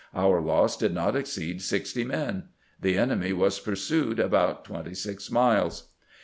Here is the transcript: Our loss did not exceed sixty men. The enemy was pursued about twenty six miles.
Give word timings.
Our 0.15 0.41
loss 0.41 0.77
did 0.77 0.95
not 0.95 1.15
exceed 1.15 1.61
sixty 1.61 2.03
men. 2.03 2.45
The 2.81 2.97
enemy 2.97 3.33
was 3.33 3.59
pursued 3.59 4.19
about 4.19 4.65
twenty 4.65 4.95
six 4.95 5.29
miles. 5.29 5.89